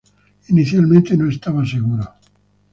[0.49, 2.03] Inicialmente, no estaba seguro.